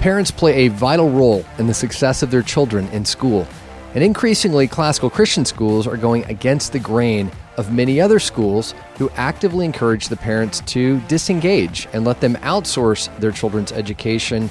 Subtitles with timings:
[0.00, 3.46] Parents play a vital role in the success of their children in school.
[3.94, 9.10] And increasingly, classical Christian schools are going against the grain of many other schools who
[9.16, 14.50] actively encourage the parents to disengage and let them outsource their children's education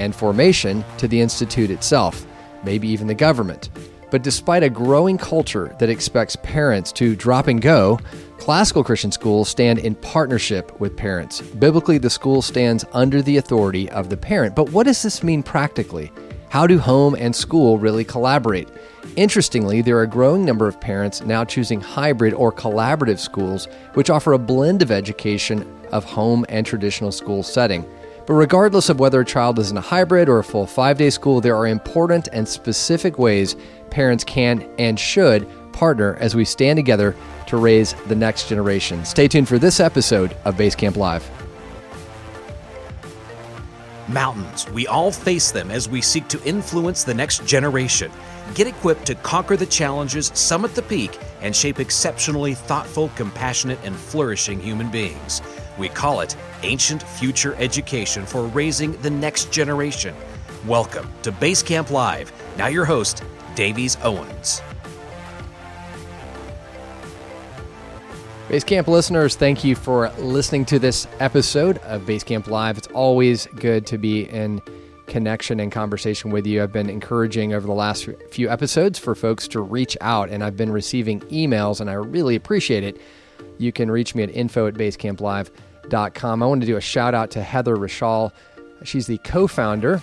[0.00, 2.26] and formation to the institute itself,
[2.64, 3.70] maybe even the government.
[4.10, 8.00] But despite a growing culture that expects parents to drop and go,
[8.38, 11.40] classical Christian schools stand in partnership with parents.
[11.40, 14.54] Biblically, the school stands under the authority of the parent.
[14.54, 16.10] But what does this mean practically?
[16.48, 18.68] How do home and school really collaborate?
[19.16, 24.08] Interestingly, there are a growing number of parents now choosing hybrid or collaborative schools, which
[24.08, 27.84] offer a blend of education of home and traditional school setting.
[28.26, 31.10] But regardless of whether a child is in a hybrid or a full five day
[31.10, 33.56] school, there are important and specific ways
[33.90, 37.14] parents can and should partner as we stand together
[37.48, 39.04] to raise the next generation.
[39.04, 41.28] Stay tuned for this episode of Basecamp Live.
[44.08, 44.66] Mountains.
[44.70, 48.10] We all face them as we seek to influence the next generation.
[48.54, 53.94] Get equipped to conquer the challenges, summit the peak, and shape exceptionally thoughtful, compassionate, and
[53.94, 55.42] flourishing human beings.
[55.76, 60.14] We call it Ancient Future Education for raising the next generation.
[60.66, 62.32] Welcome to Basecamp Live.
[62.56, 63.22] Now, your host,
[63.54, 64.62] Davies Owens.
[68.48, 72.78] Basecamp listeners, thank you for listening to this episode of Basecamp Live.
[72.78, 74.62] It's always good to be in
[75.06, 76.62] connection and conversation with you.
[76.62, 80.56] I've been encouraging over the last few episodes for folks to reach out, and I've
[80.56, 82.98] been receiving emails, and I really appreciate it.
[83.58, 86.42] You can reach me at info at basecamplive.com com.
[86.42, 88.32] I want to do a shout out to Heather Rishal.
[88.82, 90.00] She's the co founder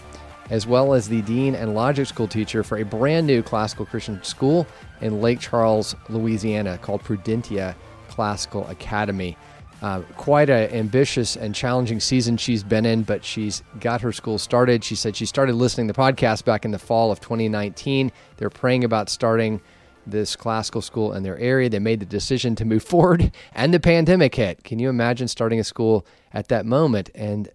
[0.51, 4.23] as well as the dean and logic school teacher for a brand new classical Christian
[4.23, 4.67] school
[5.01, 7.73] in Lake Charles, Louisiana called Prudentia
[8.15, 9.37] Classical Academy.
[9.81, 14.37] Uh, quite an ambitious and challenging season she's been in, but she's got her school
[14.37, 14.85] started.
[14.85, 18.13] She said she started listening to the podcast back in the fall of 2019.
[18.37, 19.59] They're praying about starting
[20.07, 21.69] this classical school in their area.
[21.69, 24.63] They made the decision to move forward, and the pandemic hit.
[24.63, 27.09] Can you imagine starting a school at that moment?
[27.13, 27.49] And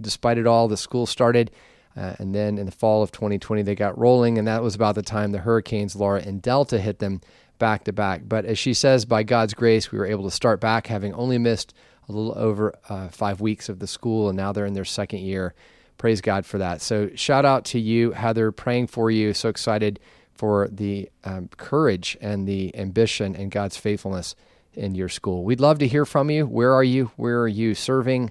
[0.00, 1.50] despite it all, the school started.
[1.98, 4.94] Uh, and then in the fall of 2020, they got rolling, and that was about
[4.94, 7.20] the time the hurricanes Laura and Delta hit them
[7.58, 8.22] back to back.
[8.24, 11.38] But as she says, by God's grace, we were able to start back, having only
[11.38, 11.74] missed
[12.08, 15.20] a little over uh, five weeks of the school, and now they're in their second
[15.20, 15.54] year.
[15.96, 16.80] Praise God for that.
[16.80, 19.34] So, shout out to you, Heather, praying for you.
[19.34, 19.98] So excited
[20.32, 24.36] for the um, courage and the ambition and God's faithfulness
[24.72, 25.42] in your school.
[25.42, 26.46] We'd love to hear from you.
[26.46, 27.10] Where are you?
[27.16, 28.30] Where are you serving?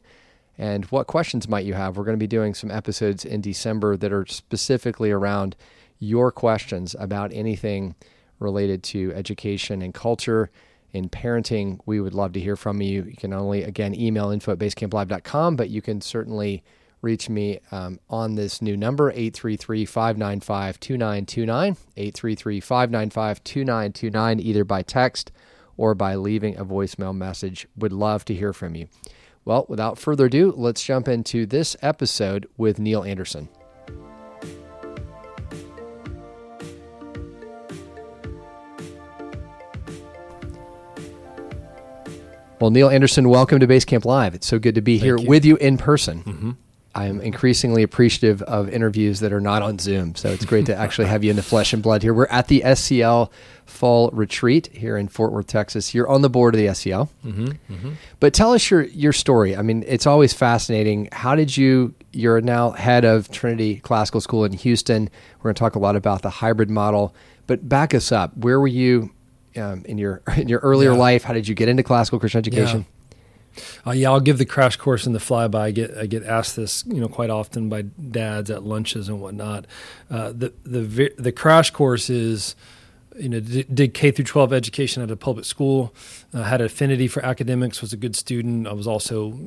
[0.57, 1.97] And what questions might you have?
[1.97, 5.55] We're going to be doing some episodes in December that are specifically around
[5.99, 7.95] your questions about anything
[8.39, 10.49] related to education and culture
[10.91, 11.79] in parenting.
[11.85, 13.03] We would love to hear from you.
[13.03, 16.63] You can only, again, email info at basecamplive.com, but you can certainly
[17.01, 25.31] reach me um, on this new number 833-595-2929 833-595-2929 either by text
[25.77, 28.87] or by leaving a voicemail message would love to hear from you
[29.47, 33.47] well without further ado let's jump into this episode with neil anderson
[42.59, 44.33] Well, Neil Anderson, welcome to Basecamp Live.
[44.33, 45.27] It's so good to be Thank here you.
[45.27, 46.23] with you in person.
[46.23, 46.51] Mm-hmm.
[46.97, 50.15] I'm increasingly appreciative of interviews that are not on Zoom.
[50.15, 52.11] So it's great to actually have you in the flesh and blood here.
[52.11, 53.31] We're at the SCL
[53.67, 55.93] Fall Retreat here in Fort Worth, Texas.
[55.93, 57.07] You're on the board of the SCL.
[57.23, 57.91] Mm-hmm, mm-hmm.
[58.19, 59.55] But tell us your your story.
[59.55, 61.07] I mean, it's always fascinating.
[61.11, 61.93] How did you?
[62.13, 65.07] You're now head of Trinity Classical School in Houston.
[65.37, 67.13] We're going to talk a lot about the hybrid model.
[67.45, 68.35] But back us up.
[68.37, 69.11] Where were you
[69.55, 70.97] um, in your in your earlier yeah.
[70.97, 71.23] life?
[71.23, 72.87] How did you get into classical Christian education?
[73.85, 75.55] Uh, yeah, I'll give the crash course in the flyby.
[75.55, 79.21] I get I get asked this, you know, quite often by dads at lunches and
[79.21, 79.65] whatnot.
[80.09, 82.55] Uh, the the the crash course is,
[83.17, 85.93] you know, did K through 12 education at a public school.
[86.33, 87.81] Uh, had an affinity for academics.
[87.81, 88.67] Was a good student.
[88.67, 89.37] I was also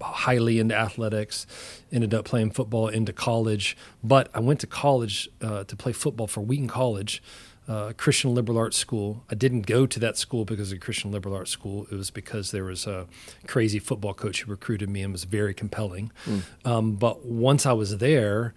[0.00, 1.46] highly into athletics.
[1.92, 6.26] Ended up playing football into college, but I went to college uh, to play football
[6.26, 7.22] for Wheaton College
[7.72, 9.24] uh, Christian liberal arts school.
[9.30, 11.86] I didn't go to that school because of Christian liberal arts school.
[11.90, 13.06] It was because there was a
[13.46, 16.12] crazy football coach who recruited me and was very compelling.
[16.26, 16.42] Mm.
[16.66, 18.52] Um, but once I was there,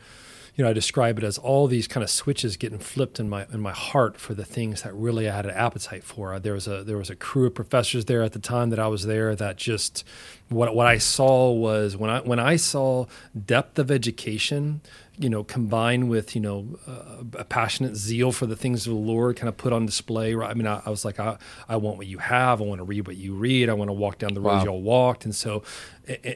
[0.56, 3.46] you know, I describe it as all these kind of switches getting flipped in my
[3.52, 6.40] in my heart for the things that really I had an appetite for.
[6.40, 8.88] There was a there was a crew of professors there at the time that I
[8.88, 10.06] was there that just
[10.50, 13.06] what what I saw was when I when I saw
[13.46, 14.82] depth of education
[15.18, 19.00] you know, combined with you know uh, a passionate zeal for the things of the
[19.00, 20.36] Lord, kind of put on display.
[20.36, 20.50] Right?
[20.50, 21.38] I mean, I, I, was like, I,
[21.70, 22.62] I want what you have.
[22.62, 23.70] I want to read what you read.
[23.70, 24.66] I want to walk down the road wow.
[24.66, 25.26] y'all walked.
[25.26, 25.64] And so,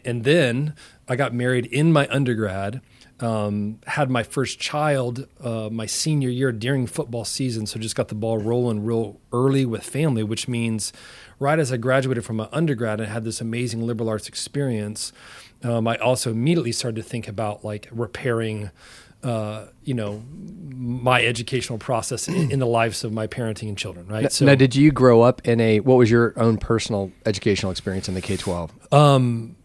[0.05, 0.75] and then
[1.07, 2.81] I got married in my undergrad
[3.21, 8.07] Um, had my first child uh, my senior year during football season, so just got
[8.07, 10.93] the ball rolling real early with family, which means
[11.37, 15.11] right as I graduated from my undergrad and had this amazing liberal arts experience,
[15.63, 18.71] um, I also immediately started to think about like repairing
[19.23, 20.23] uh, you know,
[20.73, 24.23] my educational process in, in, the lives of my parenting and children, right?
[24.23, 25.81] Now, so, now, did you grow up in a?
[25.81, 28.71] What was your own personal educational experience in the K twelve?
[28.93, 29.57] Um,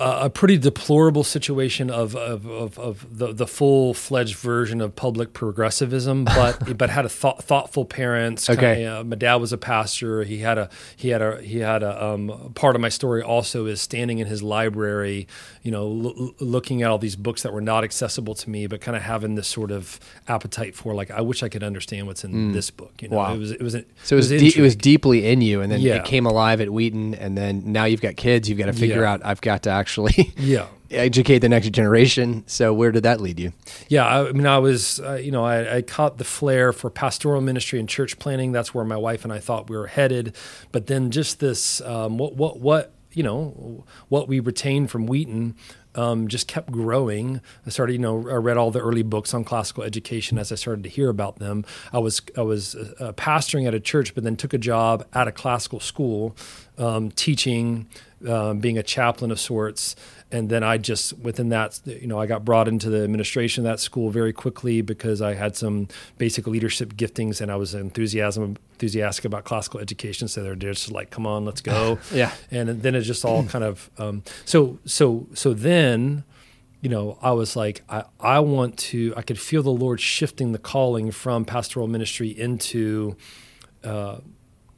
[0.00, 5.32] a pretty deplorable situation of of, of, of the, the full fledged version of public
[5.32, 8.48] progressivism, but but had a th- thoughtful parents.
[8.48, 10.24] Okay, kinda, uh, my dad was a pastor.
[10.24, 13.66] He had a he had a he had a um, part of my story also
[13.66, 15.26] is standing in his library,
[15.62, 18.80] you know, l- looking at all these books that were not accessible to me, but
[18.80, 19.98] kind of having this sort of
[20.28, 22.52] appetite for like I wish I could understand what's in mm.
[22.52, 23.02] this book.
[23.02, 23.34] You know, wow.
[23.34, 23.84] it was it was so it
[24.16, 25.96] was, it was, de- it was deeply in you, and then yeah.
[25.96, 28.48] it came alive at Wheaton, and then now you've got kids.
[28.48, 29.12] You've got to figure yeah.
[29.12, 32.44] out I've got to actually actually yeah educate the next generation.
[32.46, 33.52] So where did that lead you?
[33.88, 37.40] Yeah, I, mean, I was, uh, you know, I, I, caught the flair for pastoral
[37.40, 38.52] ministry and church planting.
[38.52, 40.34] That's where my wife and I thought we were headed.
[40.72, 45.56] But then just this, um, what, what, what, you know, what we retained from Wheaton
[45.94, 47.40] um, just kept growing.
[47.66, 50.54] I started, you know, I read all the early books on classical education as I
[50.54, 51.64] started to hear about them.
[51.92, 55.26] I was I was uh, pastoring at a church, but then took a job at
[55.26, 56.36] a classical school,
[56.76, 57.88] um, teaching
[58.26, 59.94] um, being a chaplain of sorts.
[60.30, 63.72] And then I just within that, you know, I got brought into the administration of
[63.72, 65.88] that school very quickly because I had some
[66.18, 70.28] basic leadership giftings and I was enthusiasm enthusiastic about classical education.
[70.28, 72.32] So they're just like, "Come on, let's go!" yeah.
[72.50, 76.24] And then it just all kind of um, so so so then
[76.80, 80.52] you know, I was like, I, I want to, I could feel the Lord shifting
[80.52, 83.16] the calling from pastoral ministry into
[83.82, 84.18] uh,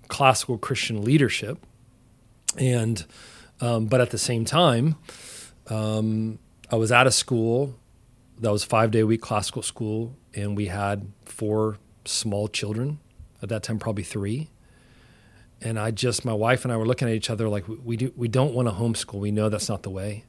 [0.09, 1.59] classical Christian leadership.
[2.57, 3.05] And
[3.61, 4.97] um, but at the same time,
[5.69, 6.39] um,
[6.71, 7.75] I was at a school
[8.41, 12.99] that was five day a week classical school, and we had four small children
[13.43, 14.51] at that time, probably three.
[15.61, 18.13] And I just, my wife and I were looking at each other like we do.
[18.17, 19.21] We don't want to homeschool.
[19.21, 20.25] We know that's not the way,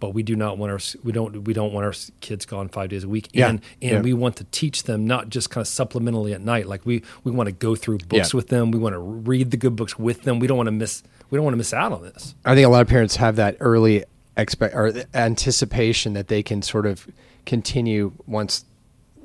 [0.00, 2.90] but we do not want our we don't we don't want our kids gone five
[2.90, 3.28] days a week.
[3.32, 3.48] Yeah.
[3.48, 4.00] And and yeah.
[4.00, 6.66] we want to teach them not just kind of supplementally at night.
[6.66, 8.36] Like we we want to go through books yeah.
[8.36, 8.70] with them.
[8.70, 10.38] We want to read the good books with them.
[10.38, 12.34] We don't want to miss we don't want to miss out on this.
[12.44, 14.04] I think a lot of parents have that early
[14.36, 17.06] expect or anticipation that they can sort of
[17.46, 18.64] continue once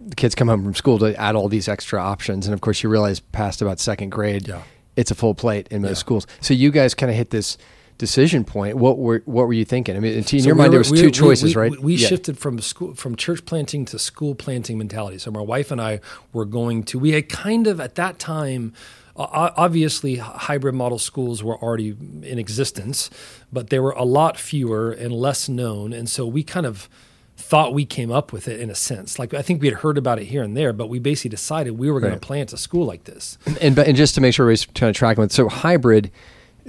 [0.08, 2.48] the kids come home from school to add all these extra options.
[2.48, 4.62] And of course, you realize past about second grade, yeah.
[4.96, 6.26] it's a full plate in most schools.
[6.42, 7.58] So you guys kind of hit this
[8.00, 8.78] decision point.
[8.78, 9.96] What were what were you thinking?
[9.96, 11.72] I mean, in so your mind, there was two choices, we, right?
[11.72, 12.08] We, we yeah.
[12.08, 15.20] shifted from school from church planting to school planting mentality.
[15.20, 16.00] So my wife and I
[16.34, 16.98] were going to.
[16.98, 18.74] We had kind of at that time
[19.16, 23.10] obviously hybrid model schools were already in existence,
[23.52, 26.90] but there were a lot fewer and less known, and so we kind of
[27.36, 29.20] thought we came up with it in a sense.
[29.20, 31.78] Like I think we had heard about it here and there, but we basically decided
[31.78, 32.22] we were going right.
[32.22, 33.38] to plant a school like this.
[33.46, 36.12] And, and, and just to make sure we're trying to track with so hybrid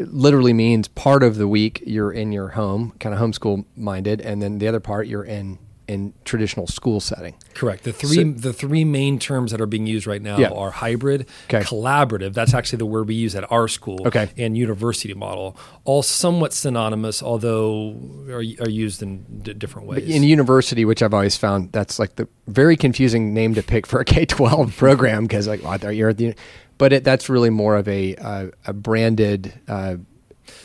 [0.08, 4.40] literally means part of the week you're in your home, kind of homeschool minded, and
[4.42, 5.58] then the other part you're in
[5.90, 7.34] in traditional school setting.
[7.52, 7.82] Correct.
[7.82, 10.50] The three so, the three main terms that are being used right now yeah.
[10.50, 11.62] are hybrid, okay.
[11.62, 12.32] collaborative.
[12.32, 14.06] That's actually the word we use at our school.
[14.06, 14.30] Okay.
[14.36, 20.08] And university model, all somewhat synonymous, although are, are used in d- different ways.
[20.08, 23.98] in university, which I've always found that's like the very confusing name to pick for
[23.98, 26.36] a K twelve program because like well, you're at the,
[26.80, 29.52] but it, that's really more of a uh, a branded.
[29.68, 29.96] Uh,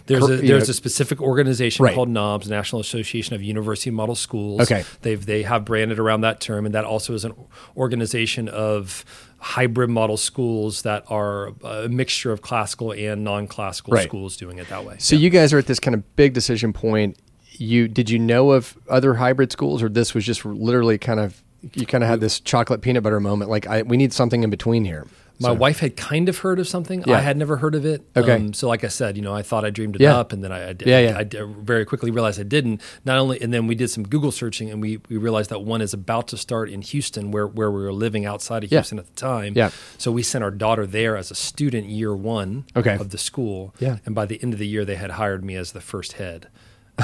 [0.06, 1.94] there's a there's know, a specific organization right.
[1.94, 4.62] called NAUMS, National Association of University Model Schools.
[4.62, 7.34] Okay, they've they have branded around that term, and that also is an
[7.76, 9.04] organization of
[9.40, 14.08] hybrid model schools that are a mixture of classical and non-classical right.
[14.08, 14.96] schools doing it that way.
[14.98, 15.22] So yeah.
[15.22, 17.18] you guys are at this kind of big decision point.
[17.52, 21.44] You did you know of other hybrid schools, or this was just literally kind of
[21.74, 23.52] you kind of had this chocolate peanut butter moment?
[23.52, 25.06] Like I, we need something in between here.
[25.40, 25.54] My so.
[25.54, 27.04] wife had kind of heard of something.
[27.06, 27.18] Yeah.
[27.18, 28.04] I had never heard of it.
[28.16, 28.34] Okay.
[28.34, 30.18] Um, so, like I said, you know, I thought I dreamed it yeah.
[30.18, 31.18] up, and then I, I, yeah, yeah.
[31.18, 32.82] I, I, very quickly realized I didn't.
[33.04, 35.82] Not only, and then we did some Google searching, and we, we realized that one
[35.82, 39.08] is about to start in Houston, where where we were living outside of Houston at
[39.08, 39.54] the time.
[39.56, 39.72] Yeah.
[39.98, 42.96] So we sent our daughter there as a student, year one okay.
[42.96, 43.74] of the school.
[43.80, 43.98] Yeah.
[44.06, 46.48] And by the end of the year, they had hired me as the first head.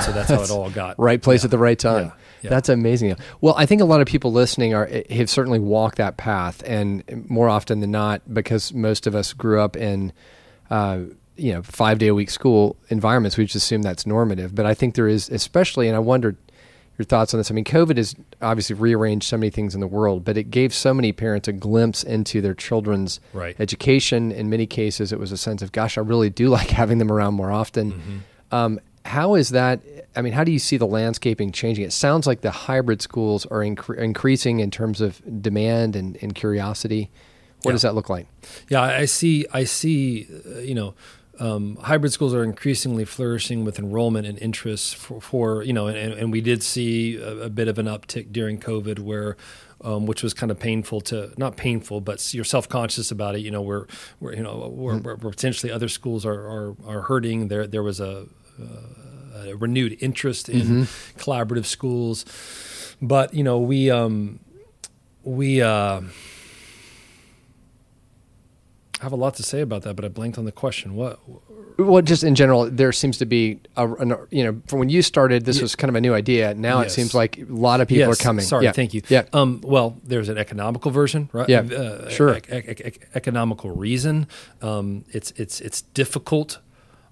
[0.05, 0.97] So that's how it all got.
[0.97, 2.13] right place at the right time.
[2.41, 2.49] Yeah.
[2.49, 3.15] That's amazing.
[3.39, 7.03] Well, I think a lot of people listening are have certainly walked that path, and
[7.29, 10.11] more often than not, because most of us grew up in,
[10.69, 11.01] uh,
[11.35, 14.55] you know, five day a week school environments, we just assume that's normative.
[14.55, 16.37] But I think there is, especially, and I wondered
[16.97, 17.49] your thoughts on this.
[17.49, 20.73] I mean, COVID has obviously rearranged so many things in the world, but it gave
[20.73, 23.55] so many parents a glimpse into their children's right.
[23.59, 24.31] education.
[24.31, 27.11] In many cases, it was a sense of, gosh, I really do like having them
[27.11, 27.91] around more often.
[27.91, 28.17] Mm-hmm.
[28.55, 29.81] Um, how is that?
[30.15, 31.85] I mean, how do you see the landscaping changing?
[31.85, 36.35] It sounds like the hybrid schools are incre- increasing in terms of demand and, and
[36.35, 37.09] curiosity.
[37.61, 37.73] What Yeah.
[37.73, 38.27] does that look like?
[38.69, 39.45] Yeah, I see.
[39.53, 40.27] I see.
[40.45, 40.93] Uh, you know,
[41.39, 46.13] um, hybrid schools are increasingly flourishing with enrollment and interest for, for you know, and,
[46.13, 49.37] and we did see a, a bit of an uptick during COVID, where.
[49.83, 53.39] Um, which was kind of painful to not painful, but you're self conscious about it.
[53.39, 53.87] You know, we're,
[54.19, 57.47] we're you know, we're, we're potentially other schools are, are, are hurting.
[57.47, 58.27] There, there was a,
[58.59, 60.83] a renewed interest in
[61.17, 62.25] collaborative schools,
[63.01, 64.39] but you know, we, um,
[65.23, 66.01] we, uh,
[69.01, 70.95] have a lot to say about that, but I blanked on the question.
[70.95, 71.19] What?
[71.79, 75.01] Well, just in general, there seems to be a, an, you know, from when you
[75.01, 76.53] started, this was kind of a new idea.
[76.53, 78.45] Now it seems like a lot of people yes, are coming.
[78.45, 78.73] Sorry, Yeah.
[78.73, 79.01] thank you.
[79.07, 79.23] Yeah.
[79.33, 81.49] Um, well, there's an economical version, right?
[81.49, 82.35] Yeah, Uh, sure.
[82.35, 84.27] ec- ec- ec- economical reason.
[84.61, 86.59] Um, it's it's it's difficult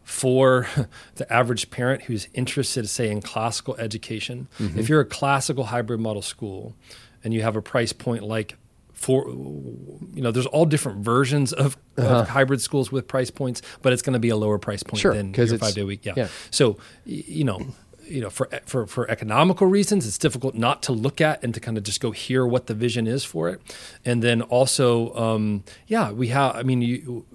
[0.04, 0.68] for
[1.16, 4.48] the average parent who's interested, say, in classical education.
[4.60, 4.80] Mm-hmm.
[4.80, 6.76] If you're a classical hybrid model school,
[7.24, 8.56] and you have a price point like
[8.94, 13.94] for you know there's all different versions of, of hybrid schools with price points but
[13.94, 15.14] it's going to be a lower price point Uh-huh.
[15.14, 16.14] Sure, than your five day week yeah.
[16.18, 16.28] yeah.
[16.52, 17.68] so you know
[18.04, 21.60] you know for for for economical reasons it's difficult not to look at and to
[21.62, 23.62] kind of just go hear what the vision is for it
[24.04, 27.26] and then also um, yeah we have i mean you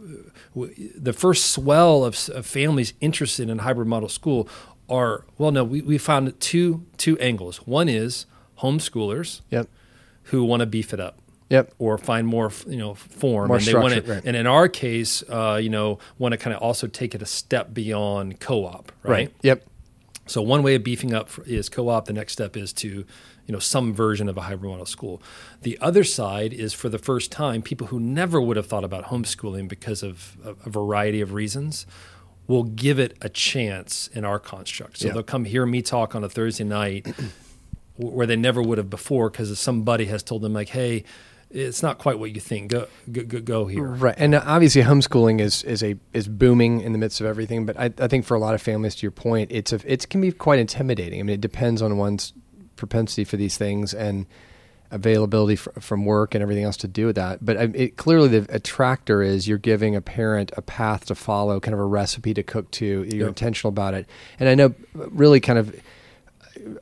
[0.54, 4.48] the first swell of, of families interested in hybrid model school
[4.88, 8.26] are well no we, we found two two angles one is
[8.60, 9.68] homeschoolers Yep.
[10.24, 11.18] who want to beef it up
[11.50, 11.72] Yep.
[11.78, 14.22] or find more you know form More and they want to right.
[14.24, 17.26] and in our case uh, you know want to kind of also take it a
[17.26, 19.64] step beyond co-op right, Yep.
[20.26, 23.04] so one way of beefing up is co-op the next step is to
[23.46, 25.22] you know some version of a hybrid model school
[25.62, 29.04] the other side is for the first time people who never would have thought about
[29.06, 31.86] homeschooling because of a, variety of reasons
[32.46, 35.14] will give it a chance in our construct so Yeah.
[35.14, 37.06] they'll come hear me talk on a thursday night
[37.96, 41.04] where they never would have before because somebody has told them like hey
[41.50, 44.82] it's not quite what you think go go, go, go here Right, and uh, obviously
[44.82, 47.64] homeschooling is is a is booming in the midst of everything.
[47.64, 50.08] But I, I think for a lot of families, to your point, it's a it
[50.08, 51.20] can be quite intimidating.
[51.20, 52.32] I mean, it depends on one's
[52.76, 54.26] propensity for these things and
[54.90, 57.44] availability fr- from work and everything else to do with that.
[57.44, 61.74] But it, clearly, the attractor is you're giving a parent a path to follow, kind
[61.74, 62.84] of a recipe to cook to.
[62.84, 63.28] You're Yep.
[63.28, 64.06] intentional about it,
[64.38, 65.74] and I know really kind of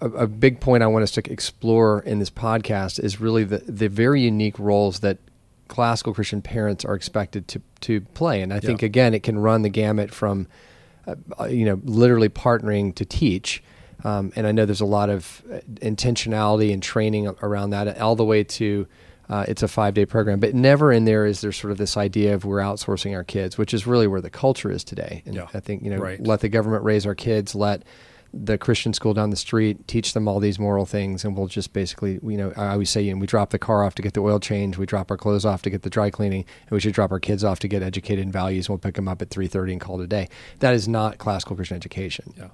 [0.01, 3.59] a, a big point I want us to explore in this podcast is really the,
[3.59, 5.19] the very unique roles that
[5.69, 8.43] classical Christian parents are expected to, to play.
[8.43, 10.47] And I think, again, it can run the gamut from,
[11.07, 13.63] uh, uh, you know, literally partnering to teach.
[14.05, 18.17] Um, and I know there's a lot of uh, intentionality and training around that, all
[18.17, 18.87] the way to
[19.29, 20.41] uh, it's a five day program.
[20.41, 23.57] But never in there is there sort of this idea of we're outsourcing our kids,
[23.57, 25.23] which is really where the culture is today.
[25.25, 25.47] And Yeah.
[25.55, 26.21] I think, you know, Right.
[26.21, 27.83] let the government raise our kids, let
[28.35, 31.73] the Christian school down the street teach them all these moral things, and we'll just
[31.75, 34.15] basically, you know, I always say, you know, we drop the car off to get
[34.15, 36.81] the oil change, we drop our clothes off to get the dry cleaning, and we
[36.81, 39.21] should drop our kids off to get educated in values, and we'll pick them up
[39.23, 40.29] at three thirty and call it a day.
[40.61, 42.33] That is not classical Christian education.
[42.39, 42.49] Yeah.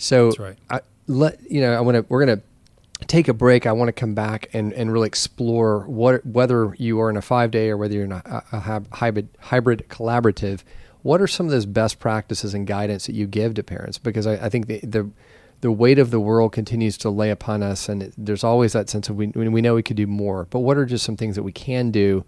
[0.00, 0.58] So That's right.
[0.70, 2.06] I, let you know, I want to.
[2.08, 3.66] We're going to take a break.
[3.66, 7.22] I want to come back and, and really explore what whether you are in a
[7.22, 10.60] five day or whether you're in a, a hyb- hybrid hybrid collaborative.
[11.02, 13.98] What are some of those best practices and guidance that you give to parents?
[13.98, 15.10] Because I, I think the, the
[15.60, 18.88] the weight of the world continues to lay upon us, and it, there's always that
[18.88, 20.46] sense of we we know we could do more.
[20.48, 22.24] But what are just some things that we can do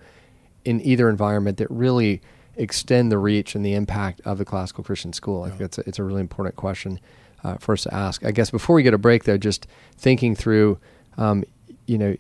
[0.64, 2.20] in either environment that really
[2.56, 5.44] extend the reach and the impact of the classical Christian school?
[5.44, 7.00] I think that's a, it's a really important question
[7.44, 8.24] uh, for us to ask.
[8.24, 10.78] I guess before we get a break, though, just thinking through,
[11.18, 11.44] um,
[11.86, 12.16] you know,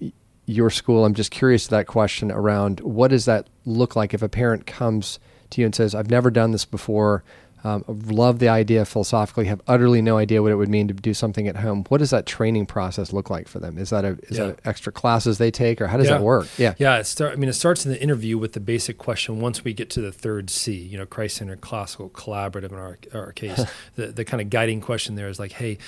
[0.46, 1.04] your school.
[1.04, 4.66] I'm just curious to that question around what does that look like if a parent
[4.66, 5.18] comes
[5.50, 7.22] to you and says, "I've never done this before."
[7.64, 11.14] Um, love the idea philosophically, have utterly no idea what it would mean to do
[11.14, 11.84] something at home.
[11.88, 13.78] What does that training process look like for them?
[13.78, 14.46] Is that a is Yeah.
[14.46, 16.18] that extra classes they take, or how does Yeah.
[16.18, 16.48] that work?
[16.58, 17.32] Yeah, Yeah, it start.
[17.32, 19.40] I mean, it starts in the interview with the basic question.
[19.40, 23.32] Once we get to the third C, you know, Christ-centered, classical, collaborative in our, our
[23.32, 23.62] case,
[23.96, 25.78] the the kind of guiding question there is like, hey,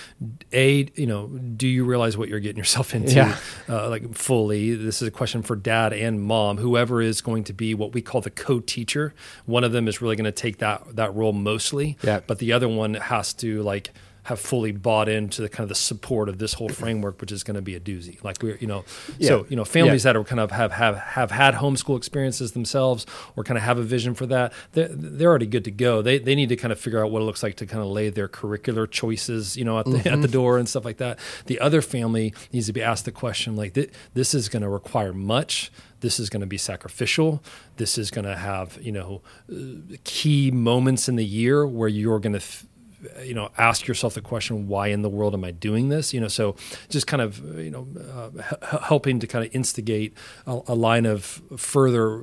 [0.53, 3.15] a, you know, do you realize what you're getting yourself into?
[3.15, 3.37] Yeah.
[3.69, 4.75] Uh, like fully.
[4.75, 8.01] This is a question for dad and mom, whoever is going to be what we
[8.03, 9.13] call the co-teacher.
[9.47, 11.33] One of them is really going to take that that role
[12.03, 12.21] Yeah.
[12.27, 13.91] but the other one has to like
[14.25, 17.43] have fully bought into the kind of the support of this whole framework, which is
[17.45, 18.23] going to be a doozy.
[18.25, 18.85] Like we're, you know,
[19.19, 19.29] Yeah.
[19.29, 20.13] so you know, families Yeah.
[20.15, 23.79] that are kind of have have have had homeschool experiences themselves, or kind of have
[23.79, 26.03] a vision for that, they're, they're already good to go.
[26.03, 27.89] They they need to kind of figure out what it looks like to kind of
[27.89, 30.09] lay their curricular choices, you know, at the Mm-hmm.
[30.15, 31.19] at the door and stuff like that.
[31.47, 34.69] The other family needs to be asked the question like, "Thi- this is going to
[34.69, 35.71] require much.
[36.01, 37.43] This is going to be sacrificial.
[37.77, 42.19] This is going to have you know uh, key moments in the year where you're
[42.19, 42.39] going to.
[42.39, 42.67] F-
[43.23, 46.13] you know ask yourself the question why in the world am i doing this?
[46.13, 46.57] You know so
[46.89, 51.43] just kind of you know uh, helping to kind of instigate a, a, line of
[51.57, 52.23] further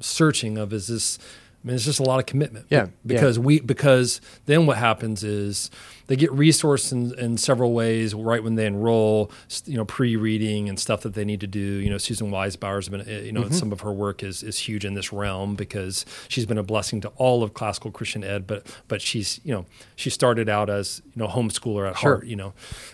[0.00, 1.18] searching of is this
[1.64, 2.66] I mean, it's just a lot of commitment.
[2.68, 2.88] Yeah.
[3.06, 3.44] Because yeah.
[3.44, 5.70] we because then what happens is
[6.08, 9.30] they get resourced in, in several ways right when they enroll.
[9.64, 11.58] You know, pre-reading and stuff that they need to do.
[11.58, 13.54] You know, Susan Wise Bauer's been you know mm-hmm.
[13.54, 17.00] some of her work is is huge in this realm because she's been a blessing
[17.00, 18.46] to all of classical Christian ed.
[18.46, 19.64] But but she's you know
[19.96, 22.16] she started out as you know homeschooler at sure.
[22.16, 22.26] heart.
[22.26, 22.52] You know.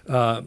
[0.09, 0.43] Uh,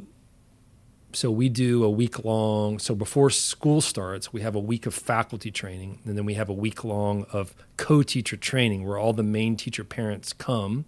[1.16, 4.94] so we do a week long so before school starts we have a week of
[4.94, 9.24] faculty training and then we have a week long of co-teacher training where all the
[9.24, 10.86] main teacher parents come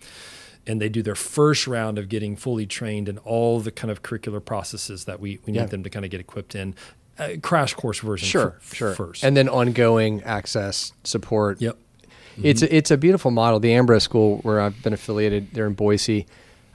[0.67, 4.01] and they do their first round of getting fully trained in all the kind of
[4.01, 5.65] curricular processes that we, we need yeah.
[5.65, 6.75] them to kind of get equipped in.
[7.17, 8.93] Uh, crash course version sure f- sure.
[8.93, 9.23] first.
[9.23, 11.61] And then ongoing access support.
[11.61, 11.75] Yep.
[11.75, 12.45] Mm-hmm.
[12.45, 13.59] it's a, it's a beautiful model.
[13.59, 16.25] The ambrose school where i've been affiliated there in boise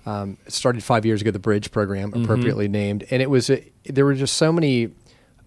[0.06, 2.24] um, started five years ago, the Bridge program, mm-hmm.
[2.24, 2.72] appropriately mm-hmm.
[2.72, 4.90] named, and it was a, there were just so many,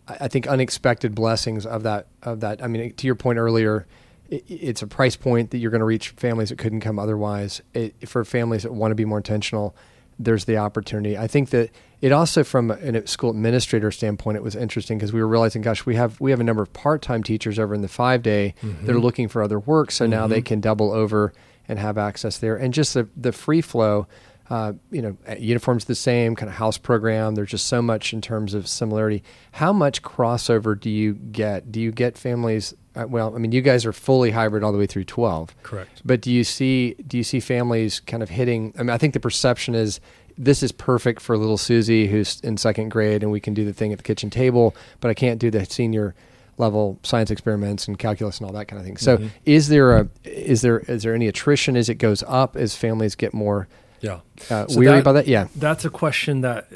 [0.08, 2.08] I think, unexpected blessings of that.
[2.22, 3.88] Of that, I mean, to your point earlier,
[4.30, 7.62] it, it's a price point that you're going to reach families that couldn't come otherwise.
[7.74, 9.76] It, for families that want to be more intentional,
[10.20, 11.18] there's the opportunity.
[11.18, 15.22] I think that it also, from a school administrator standpoint, it was interesting because we
[15.22, 17.82] were realizing, gosh, we have we have a number of part time teachers over in
[17.82, 18.86] the five day mm-hmm.
[18.86, 20.12] that are looking for other work, so mm-hmm.
[20.12, 20.46] now they mm-hmm.
[20.46, 21.34] can double over
[21.68, 24.06] and have access there, and just the the free flow
[24.50, 27.36] uh, you know, uniforms the same, kind of house program.
[27.36, 29.24] There's just so much in terms of similarity.
[29.54, 31.72] How much crossover do you get?
[31.72, 32.74] Do you get families?
[32.96, 35.56] Uh, well, I mean, you guys are fully hybrid all the way through 12.
[35.64, 36.02] Correct.
[36.06, 38.74] But do you see do you see families kind of hitting?
[38.78, 40.00] I mean, I think the perception is
[40.38, 43.74] this is perfect for little Susie who's in second grade, and we can do the
[43.74, 46.16] thing at the kitchen table, but I can't do the senior
[46.58, 48.98] level science experiments and calculus and all that kind of thing.
[48.98, 49.28] So, mm-hmm.
[49.46, 53.16] is there a is there is there any attrition as it goes up as families
[53.16, 53.68] get more
[54.04, 54.20] yeah.
[54.50, 55.28] Uh, so weary that, about that?
[55.28, 55.48] Yeah.
[55.56, 56.68] That's a question that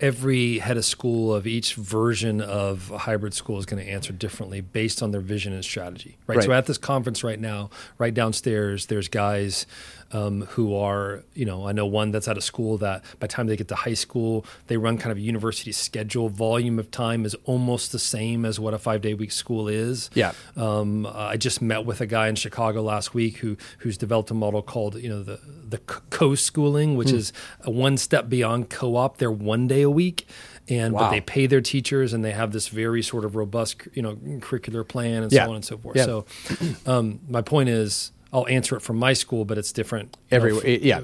[0.00, 4.12] every head of school of each version of a hybrid school is going to answer
[4.12, 6.16] differently based on their vision and strategy.
[6.28, 6.36] Right?
[6.36, 6.44] right.
[6.44, 9.66] So at this conference right now, right downstairs, there's guys
[10.12, 13.28] um, who are, you know, I know one that's out of school that by the
[13.28, 16.28] time they get to high school, they run kind of a university schedule.
[16.28, 20.10] Volume of time is almost the same as what a five day week school is.
[20.14, 20.32] Yeah.
[20.56, 24.34] Um, I just met with a guy in Chicago last week who who's developed a
[24.34, 27.14] model called, you know, the the co schooling, which mm.
[27.14, 27.32] is
[27.64, 29.18] one step beyond co op.
[29.18, 30.26] They're one day a week
[30.68, 31.00] and wow.
[31.00, 34.14] but they pay their teachers and they have this very sort of robust you know
[34.40, 35.44] curricular plan and yeah.
[35.44, 36.04] so on and so forth yeah.
[36.04, 36.24] so
[36.86, 40.66] um, my point is I'll answer it from my school, but it's different everywhere.
[40.66, 41.00] Yeah,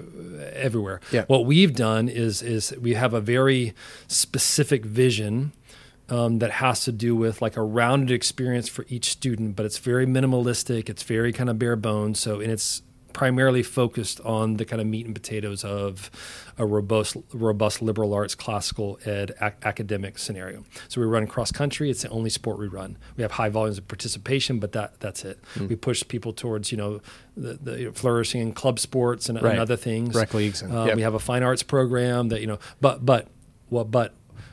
[0.53, 1.01] everywhere.
[1.11, 1.25] Yeah.
[1.27, 3.75] What we've done is is we have a very
[4.07, 5.53] specific vision
[6.09, 9.79] um, that has to do with like a rounded experience for each student, but it's
[9.79, 10.89] very minimalistic.
[10.89, 12.21] It's very kind of bare bones.
[12.21, 12.83] So, and it's
[13.17, 16.11] primarily focused on the kind of meat and potatoes of
[16.59, 20.67] a robust, robust liberal arts classical ed ac- academic scenario.
[20.89, 21.89] So we run cross country.
[21.89, 22.99] It's the only sport we run.
[23.17, 25.43] We have high volumes of participation, but that that's it.
[25.55, 25.71] Mm.
[25.71, 27.01] We push people towards you know
[27.39, 29.53] the, the you know, flourishing in club sports and, right.
[29.53, 30.15] and other things.
[30.15, 30.61] Rec leagues.
[30.61, 30.97] And, uh, yep.
[30.97, 33.29] We have a fine arts program that you know, but but
[33.71, 34.13] well, but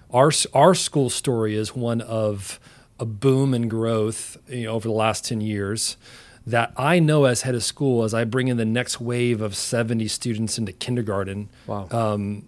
[0.10, 2.62] our our school story is one of
[2.98, 5.98] a boom and growth you know, over the last 10 years
[6.46, 9.56] that I know as head of school, as I bring in the next wave of
[9.56, 11.88] 70 students into kindergarten, wow.
[11.92, 12.48] um,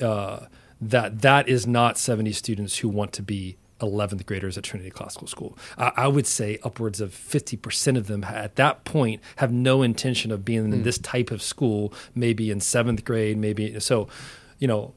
[0.00, 0.46] uh,
[0.80, 5.26] that that is not 70 students who want to be 11th graders at Trinity Classical
[5.26, 5.58] School.
[5.76, 10.30] I, I would say upwards of 50% of them at that point have no intention
[10.30, 10.72] of being mm.
[10.72, 10.82] in hmm.
[10.82, 13.78] this type of school, maybe in seventh grade, maybe.
[13.80, 14.08] So,
[14.58, 14.94] you know,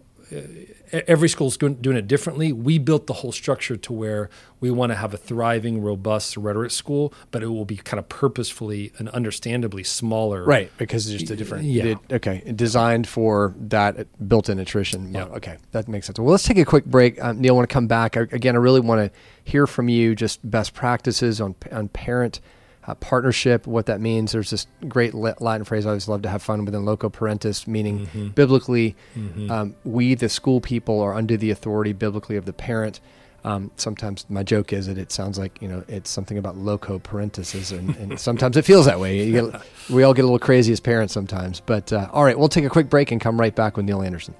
[0.91, 2.51] every school is doing it differently.
[2.51, 6.71] We built the whole structure to where we want to have a thriving, robust rhetoric
[6.71, 10.43] school, but it will be kind of purposefully and understandably smaller.
[10.43, 11.65] Right, because it's just a different.
[11.65, 11.85] Yeah.
[11.85, 15.13] It, okay, designed for that built-in attrition.
[15.13, 15.25] Yeah.
[15.25, 16.19] Okay, that makes sense.
[16.19, 17.21] Well, let's take a quick break.
[17.23, 18.17] Um, Neil, I want to come back.
[18.17, 22.39] I, again, I really want to hear from you just best practices on on parent–
[22.87, 24.31] uh, partnership, what that means.
[24.31, 27.67] There's this great Latin phrase I always love to have fun with in loco parentis,
[27.67, 28.27] meaning mm-hmm.
[28.29, 29.51] biblically, mm-hmm.
[29.51, 32.99] Um, we, the school people, are under the authority biblically of the parent.
[33.43, 36.99] Um, sometimes my joke is that it sounds like you know it's something about loco
[36.99, 39.31] parentis, and, and sometimes it feels that way.
[39.31, 41.59] Get, we all get a little crazy as parents sometimes.
[41.59, 44.01] But uh, all right, we'll take a quick break and come right back with Neil
[44.01, 44.33] Anderson.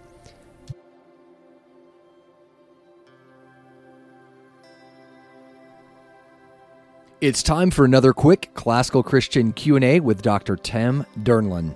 [7.19, 10.55] It's time for another quick classical Christian Q&A with Dr.
[10.55, 11.75] Tim Dernlan.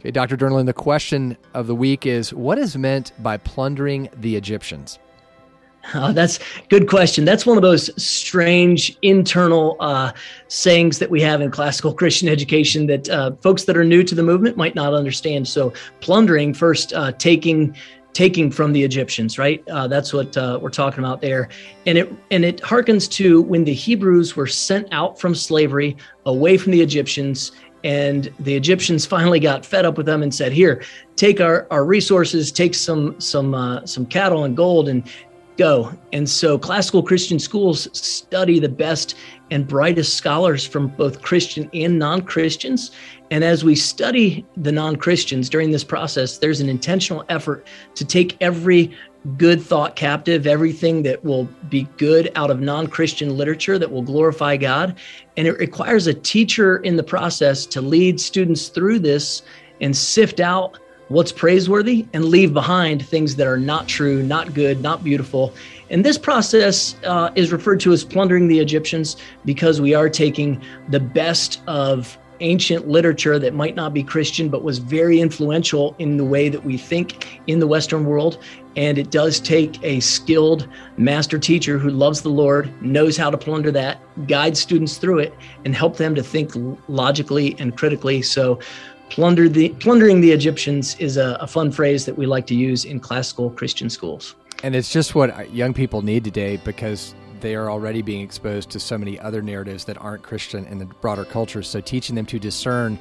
[0.00, 0.38] Okay, Dr.
[0.38, 4.98] Dernlan, the question of the week is what is meant by plundering the Egyptians?
[5.92, 6.38] Uh, that's
[6.70, 7.26] good question.
[7.26, 10.12] That's one of those strange internal uh,
[10.48, 14.14] sayings that we have in classical Christian education that uh, folks that are new to
[14.14, 15.46] the movement might not understand.
[15.46, 17.76] So, plundering first, uh, taking
[18.14, 19.62] taking from the Egyptians, right?
[19.68, 21.48] Uh, that's what uh, we're talking about there,
[21.84, 26.56] and it and it harkens to when the Hebrews were sent out from slavery away
[26.56, 30.82] from the Egyptians, and the Egyptians finally got fed up with them and said, "Here,
[31.16, 35.02] take our, our resources, take some some uh, some cattle and gold, and
[35.56, 35.92] go.
[36.12, 39.14] And so classical Christian schools study the best
[39.50, 42.90] and brightest scholars from both Christian and non Christians.
[43.30, 48.04] And as we study the non Christians during this process, there's an intentional effort to
[48.04, 48.96] take every
[49.38, 54.02] good thought captive, everything that will be good out of non Christian literature that will
[54.02, 54.98] glorify God.
[55.36, 59.42] And it requires a teacher in the process to lead students through this
[59.80, 64.80] and sift out what's praiseworthy and leave behind things that are not true, not good,
[64.80, 65.52] not beautiful.
[65.90, 70.62] And this process uh, is referred to as plundering the Egyptians because we are taking
[70.88, 76.16] the best of ancient literature that might not be Christian, but was very influential in
[76.16, 78.42] the way that we think in the Western world.
[78.76, 83.38] And it does take a skilled master teacher who loves the Lord, knows how to
[83.38, 86.52] plunder that, guide students through it, and help them to think
[86.88, 88.20] logically and critically.
[88.22, 88.58] So,
[89.10, 93.00] the plundering the Egyptians is a, a fun phrase that we like to use in
[93.00, 94.34] classical Christian schools.
[94.62, 98.70] And it's just what uh, young people need today because they are already being exposed
[98.70, 101.62] to so many other narratives that aren't Christian in the broader culture.
[101.62, 102.98] So teaching them to discern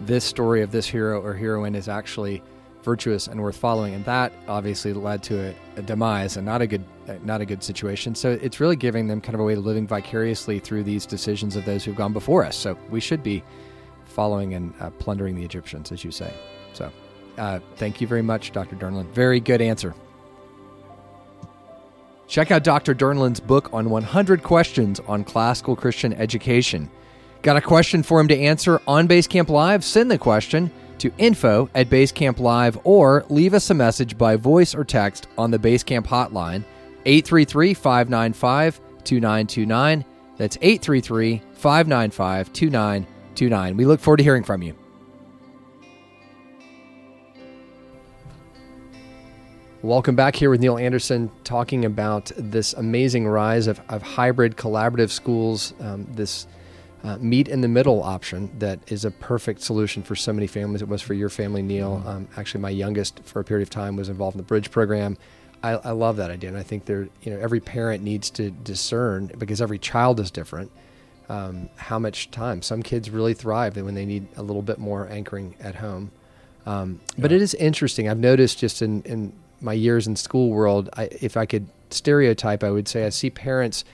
[0.00, 2.42] this story of this hero or heroine is actually
[2.82, 6.66] virtuous and worth following, and that obviously led to a, a demise and not a
[6.66, 8.14] good uh, not a good situation.
[8.14, 11.56] So it's really giving them kind of a way of living vicariously through these decisions
[11.56, 12.56] of those who've gone before us.
[12.56, 13.42] So we should be
[14.10, 16.32] following and uh, plundering the Egyptians, as you say.
[16.72, 16.90] So,
[17.38, 18.76] uh, thank you very much, Dr.
[18.76, 19.06] Dernlan.
[19.12, 19.94] Very good answer.
[22.26, 22.94] Check out Dr.
[22.94, 26.88] Dernlan's book on 100 questions on classical Christian education.
[27.42, 29.82] Got a question for him to answer on Basecamp Live?
[29.82, 34.74] Send the question to info at Basecamp Live or leave us a message by voice
[34.74, 36.62] or text on the Basecamp hotline,
[37.04, 40.04] 833 595 2929.
[40.36, 43.19] That's 833 595 2929.
[43.48, 43.78] 29.
[43.78, 44.74] We look forward to hearing from you.
[49.80, 55.08] Welcome back here with Neil Anderson talking about this amazing rise of, of hybrid collaborative
[55.08, 56.46] schools, um, this
[57.02, 60.82] uh, meet in the middle option that is a perfect solution for so many families.
[60.82, 61.96] It was for your family, Neil.
[61.96, 62.08] Mm-hmm.
[62.08, 65.16] Um, actually, my youngest, for a period of time, was involved in the Bridge program.
[65.62, 68.50] I, I love that idea, and I think there, you know, every parent needs to
[68.50, 70.70] discern because every child is different
[71.30, 72.60] um, how much time.
[72.60, 76.10] Some kids really thrive when they need a little bit more anchoring at home.
[76.66, 77.22] Um, yeah.
[77.22, 78.08] But it is interesting.
[78.08, 82.64] I've noticed just in, in my years in school world, I, if I could stereotype,
[82.64, 83.84] I would say I see parents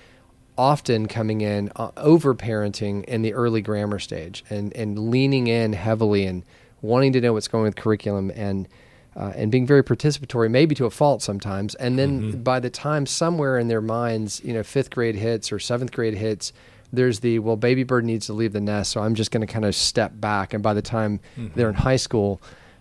[0.57, 5.75] often coming in uh, over parenting in the early grammar stage and, and leaning in
[5.75, 6.43] heavily and
[6.81, 8.67] wanting to know what's going with curriculum and
[9.15, 11.75] uh, and being very participatory, maybe to a fault sometimes.
[11.77, 12.43] And then mm-hmm.
[12.43, 16.13] by the time somewhere in their minds, you know, fifth grade hits or seventh grade
[16.13, 16.53] hits,
[16.93, 19.53] there's the well baby bird needs to leave the nest so i'm just going to
[19.53, 21.49] kind of step back and by the time mm-hmm.
[21.55, 22.41] they're in high school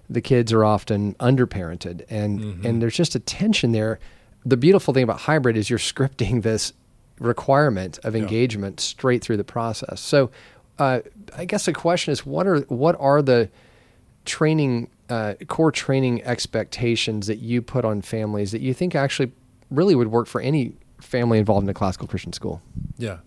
[0.09, 2.65] the kids are often underparented and mm-hmm.
[2.65, 3.99] and there's just a tension there
[4.45, 6.73] the beautiful thing about hybrid is you're scripting this
[7.19, 8.83] requirement of engagement yeah.
[8.83, 10.29] straight through the process so
[10.79, 10.99] uh,
[11.37, 13.49] i guess the question is what are what are the
[14.25, 19.31] training uh, core training expectations that you put on families that you think actually
[19.69, 22.61] really would work for any family involved in a classical christian school
[22.97, 23.17] yeah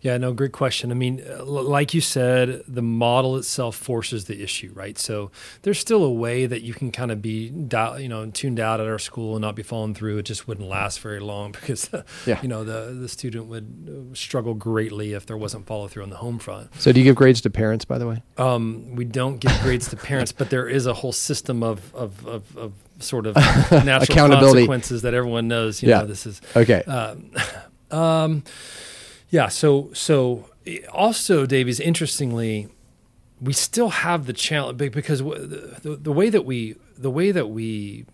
[0.00, 0.90] yeah, no, great question.
[0.90, 4.98] I mean, uh, like you said, the model itself forces the issue, right?
[4.98, 5.30] So
[5.62, 7.52] there's still a way that you can kind of be,
[7.98, 10.18] you know, tuned out at our school and not be following through.
[10.18, 11.90] It just wouldn't last very long because,
[12.26, 12.40] yeah.
[12.42, 16.10] you know, the the student would uh, struggle greatly if there wasn't follow through on
[16.10, 16.74] the home front.
[16.80, 18.22] So do you give grades to parents, by the way?
[18.36, 22.26] Um, we don't give grades to parents, but there is a whole system of of,
[22.26, 23.36] of, of sort of
[23.70, 25.82] natural accountability consequences that everyone knows.
[25.82, 26.00] You yeah.
[26.00, 26.82] know, this is okay.
[26.98, 27.30] Um,
[27.90, 28.42] um,
[29.30, 29.48] yeah.
[29.48, 30.48] So so
[30.92, 32.68] also, Davies, interestingly,
[33.40, 37.48] we still have the challenge because the, the, the way that we the way that
[37.48, 38.04] we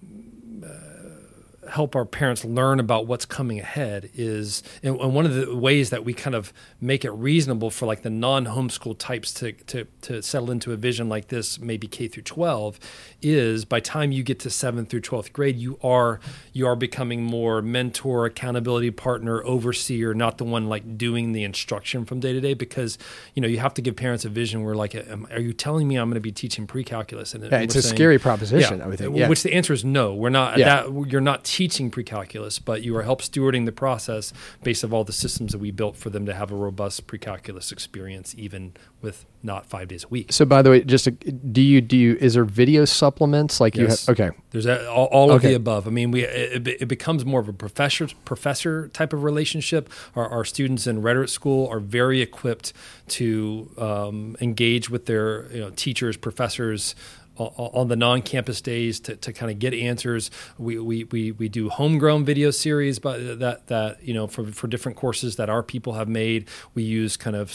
[1.68, 6.04] help our parents learn about what's coming ahead is and one of the ways that
[6.04, 10.50] we kind of make it reasonable for like the non-homeschool types to, to, to settle
[10.50, 12.78] into a vision like this maybe k through 12
[13.22, 16.20] is by time you get to 7th through 12th grade you are
[16.52, 22.04] you are becoming more mentor accountability partner overseer not the one like doing the instruction
[22.04, 22.98] from day to day because
[23.34, 24.94] you know you have to give parents a vision where like
[25.30, 27.94] are you telling me i'm going to be teaching pre-calculus and yeah, it's a saying,
[27.94, 29.28] scary proposition yeah, i would think yeah.
[29.28, 30.82] which the answer is no we're not yeah.
[30.82, 34.32] that you're not teaching pre-calculus, but you are help stewarding the process
[34.64, 37.70] based of all the systems that we built for them to have a robust pre-calculus
[37.70, 40.32] experience, even with not five days a week.
[40.32, 43.76] So, by the way, just a, do you do you is there video supplements like
[43.76, 44.08] Yes.
[44.08, 44.20] you have?
[44.20, 45.86] Okay, There's a, all, all of the above.
[45.86, 49.88] I mean, we it, it becomes more of a professor professor type of relationship.
[50.16, 52.72] Our, our students in rhetoric school are very equipped
[53.10, 56.96] to um, engage with their you know, teachers, professors.
[57.36, 61.68] On the non-campus days, to, to kind of get answers, we, we, we, we do
[61.68, 65.94] homegrown video series, but that that you know for, for different courses that our people
[65.94, 66.48] have made.
[66.74, 67.52] We use kind of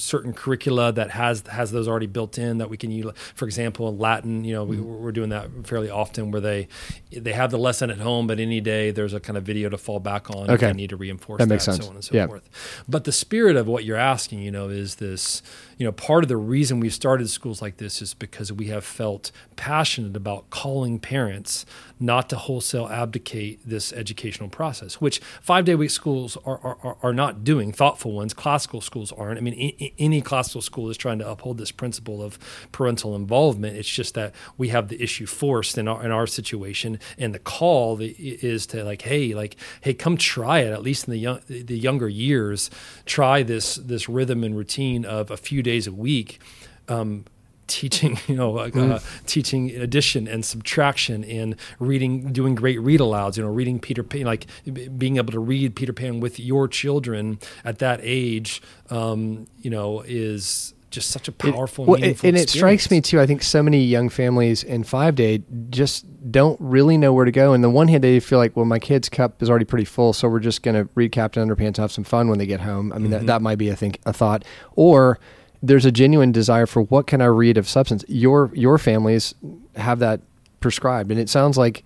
[0.00, 3.10] certain curricula that has has those already built in that we can use.
[3.34, 5.02] For example, in Latin, you know, we, mm-hmm.
[5.02, 6.68] we're doing that fairly often where they
[7.10, 9.78] they have the lesson at home, but any day there's a kind of video to
[9.78, 10.66] fall back on if Okay.
[10.68, 11.78] they need to reinforce That that, makes sense.
[11.84, 12.26] so on and so Yeah.
[12.26, 12.48] forth.
[12.88, 15.42] But the spirit of what you're asking, you know, is this.
[15.78, 18.84] You know, part of the reason we've started schools like this is because we have
[18.84, 21.66] felt passionate about calling parents
[21.98, 26.96] not to wholesale abdicate this educational process, which five day week schools are, are, are-
[27.02, 29.38] are not doing, thoughtful ones, classical schools aren't.
[29.38, 29.54] I mean,
[29.98, 32.38] any classical school is trying to uphold this principle of
[32.72, 33.76] parental involvement.
[33.76, 37.38] It's just that we have the issue forced in our, in our situation, and the
[37.38, 41.40] call is to like, hey, like, hey, come try it, at least in the, young,
[41.48, 42.70] the younger years,
[43.06, 46.40] try this, this rhythm and routine of a few days a week.
[46.88, 47.24] Um,
[47.72, 53.36] teaching you know uh, uh, teaching addition and subtraction and reading doing great read alouds
[53.36, 56.68] you know reading peter pan like b- being able to read peter pan with your
[56.68, 62.28] children at that age um, you know is just such a It- powerful well, meaningful
[62.28, 63.18] and it strikes me too.
[63.18, 67.32] I think so many young families in five day just don't really know where to
[67.32, 67.54] go.
[67.54, 70.12] And the one hand, they feel like, well, my kid's cup is already pretty full,
[70.12, 72.92] so we're just going to read Captain Underpants have some fun when they get home.
[72.92, 73.20] I mean, Mm-hmm.
[73.20, 74.44] that, that might be, I think, a thought.
[74.76, 75.18] Or
[75.62, 78.04] there's a genuine desire for what can I read of substance.
[78.08, 79.34] Your your families
[79.76, 80.20] have that
[80.60, 81.84] prescribed, and it sounds like.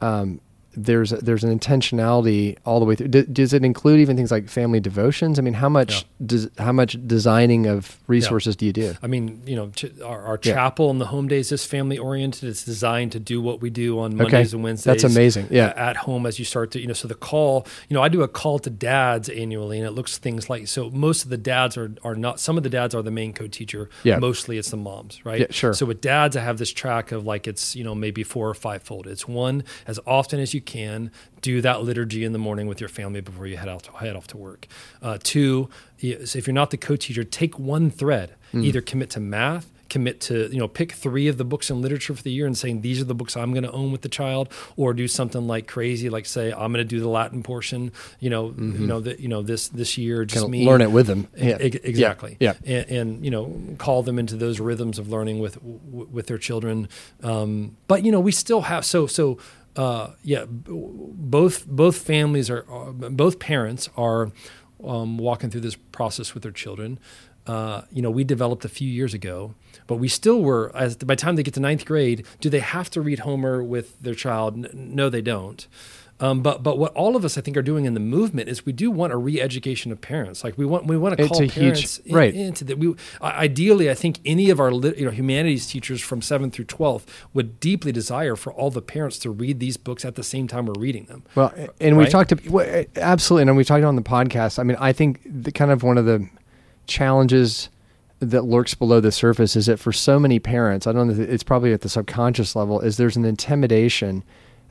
[0.00, 0.40] Um,
[0.76, 3.08] there's there's an intentionality all the way through.
[3.08, 5.38] D- does it include even things like family devotions?
[5.38, 8.94] I mean, how much does how much designing of resources do you do?
[9.02, 10.54] I mean, you know, ch- our, our Yeah.
[10.54, 12.48] chapel and the home days is family oriented.
[12.48, 14.22] It's designed to do what we do on Okay.
[14.22, 15.02] Mondays and Wednesdays.
[15.02, 15.48] That's amazing.
[15.50, 15.66] Yeah.
[15.68, 18.08] Uh, at home, as you start to, you know, so the call, you know, I
[18.08, 20.90] do a call to dads annually, and it looks things like so.
[20.90, 22.40] Most of the dads are are not.
[22.40, 23.88] Some of the dads are the main co-teacher.
[24.02, 24.18] Yeah.
[24.18, 25.40] Mostly, it's the moms, right?
[25.40, 25.74] Yeah, sure.
[25.74, 28.54] So with dads, I have this track of like it's you know maybe four or
[28.54, 29.06] five fold.
[29.06, 32.88] It's one as often as you can do that liturgy in the morning with your
[32.88, 34.66] family before you head out to, head off to work.
[35.02, 38.34] Uh, two, if you're not the co-teacher, take one thread.
[38.52, 38.64] Hmm.
[38.64, 42.14] Either commit to math, commit to you know pick three of the books in literature
[42.14, 44.08] for the year and saying these are the books I'm going to own with the
[44.08, 47.92] child, or do something like crazy, like say I'm going to do the Latin portion.
[48.18, 51.06] You know, you know that you know this this year just me learn it with
[51.06, 51.28] them.
[51.36, 51.58] Yeah.
[51.60, 52.36] ex- exactly.
[52.40, 52.54] Yeah.
[52.64, 56.88] And, and you know, call them into those rhythms of learning with with their children.
[57.22, 59.38] Um, but you know, we still have so so.
[59.76, 64.30] Uh, yeah, both both families are, both parents are
[64.84, 66.98] um, walking through this process with their children.
[67.46, 69.54] Uh, you know, we developed a few years ago,
[69.86, 70.70] but we still were.
[70.74, 73.62] As by the time they get to ninth grade, do they have to read Homer
[73.62, 74.72] with their child?
[74.74, 75.66] No, they don't.
[76.24, 78.64] Um, but but what all of us I think are doing in the movement is
[78.64, 80.42] we do want a re-education of parents.
[80.42, 82.34] Like we want we want to call a huge- parents in- right.
[82.34, 82.78] into that.
[82.78, 86.64] We ideally I think any of our lit, you know humanities teachers from seventh through
[86.64, 90.48] twelfth would deeply desire for all the parents to read these books at the same
[90.48, 91.24] time we're reading them.
[91.34, 94.58] Well, and we've talked to, well, absolutely, and we've talked on the podcast.
[94.58, 96.26] I mean, I think the kind of one of the
[96.86, 97.68] challenges
[98.20, 101.42] that lurks below the surface is that for so many parents, I don't know, it's
[101.42, 104.24] probably at the subconscious level, is there's an intimidation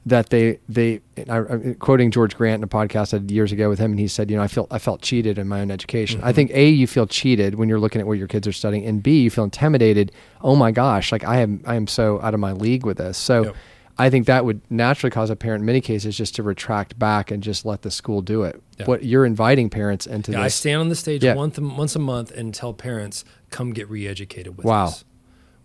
[0.05, 3.69] that they they I, I'm quoting George Grant in a podcast I did years ago
[3.69, 5.71] with him, and he said, you know, I felt I felt cheated in my own
[5.71, 6.19] education.
[6.21, 6.35] I mm-hmm.
[6.35, 9.01] think a you feel cheated when you're looking at what your kids are studying, and
[9.01, 10.11] b you feel intimidated.
[10.41, 13.17] Oh my gosh, like I am I am so out of my league with this.
[13.17, 13.45] So.
[13.45, 13.55] Yep.
[13.95, 17.29] I think that would naturally cause a parent in many cases just to retract back
[17.29, 18.59] and just let the school do it.
[18.79, 18.85] Yeah.
[18.87, 21.35] What you're inviting parents into Yeah, I stand on the stage Yeah.
[21.35, 24.85] once a, once a month and tell parents, "Come get re-educated with Wow.
[24.85, 25.05] us."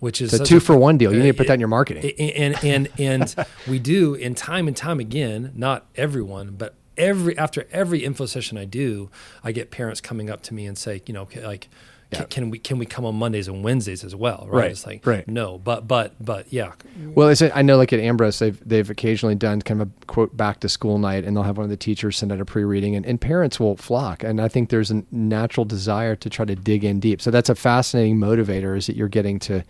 [0.00, 1.12] Which is a two for one deal.
[1.12, 2.12] You need to put uh, that in your marketing.
[2.18, 3.34] and and and
[3.66, 8.58] we do in time and time again not everyone but every after every info session
[8.58, 9.08] i do
[9.44, 11.68] i get parents coming up to me and say you know like
[12.12, 12.24] Yeah.
[12.24, 15.06] can we can we come on mondays and wednesdays as well right, Right, it's like
[15.06, 15.28] right.
[15.28, 16.72] no but but but yeah
[17.14, 20.36] Well, it's, I know, like at Ambrose, they've they've occasionally done kind of a quote
[20.36, 22.64] back to school night, and they'll have one of the teachers send out a pre
[22.64, 24.24] reading, and, and parents will flock.
[24.24, 27.20] And I think there's a natural desire to try to dig in deep.
[27.20, 29.62] So that's a fascinating motivator, is that you're getting to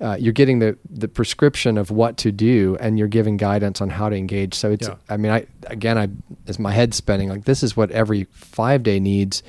[0.00, 3.88] uh, you're getting the the prescription of what to do, and you're giving guidance on
[3.90, 4.54] how to engage.
[4.54, 4.94] So it's, Yeah.
[5.08, 6.08] I mean, I again, I
[6.46, 9.42] as my head's spinning, like this is what every five day needs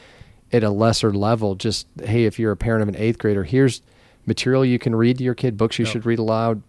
[0.54, 1.56] at a lesser level.
[1.56, 3.82] Just hey, if you're a parent of an eighth grader, here's
[4.26, 5.92] material you can read to your kid, books you Yeah.
[5.92, 6.62] should read aloud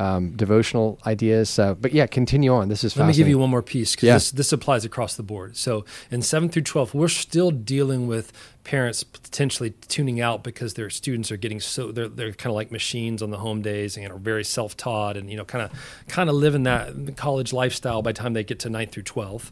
[0.00, 1.50] um, devotional ideas.
[1.50, 2.68] So, but yeah, continue on.
[2.70, 4.14] This is Let me give you one more piece because Yeah.
[4.14, 5.58] this, this applies across the board.
[5.58, 8.32] So in 7 through 12, we're still dealing with
[8.64, 12.70] parents potentially tuning out because their students are getting so they're, they're kind of like
[12.70, 15.70] machines on the home days and are very self-taught and you know kind of
[16.08, 19.50] kind of living that college lifestyle by the time they get to 9th through 12th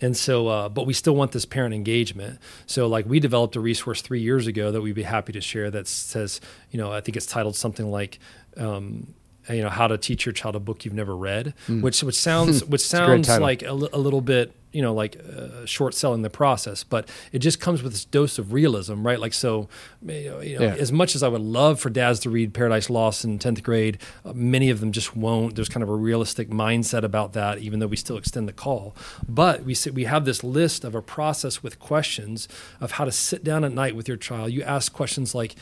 [0.00, 3.60] and so uh, but we still want this parent engagement so like we developed a
[3.60, 7.00] resource three years ago that we'd be happy to share that says you know i
[7.02, 8.18] think it's titled something like
[8.56, 9.06] um,
[9.50, 12.64] you know how to teach your child a book you've never read which which sounds
[12.64, 13.42] which sounds title.
[13.42, 17.38] like a, a little bit you know like uh, short selling the process but it
[17.38, 19.20] just comes with this dose of realism right?
[19.20, 19.68] Like so
[20.04, 20.74] you know, you know, Yeah.
[20.74, 23.98] as much as i would love for dads to read paradise lost in 10th grade
[24.24, 25.54] uh, many of them just won't.
[25.54, 28.94] There's kind of a realistic mindset about that even though we still extend the call.
[29.28, 32.46] But we sit, we have this list of a process with questions
[32.80, 34.52] of how to sit down at night with your child.
[34.52, 35.54] You ask questions like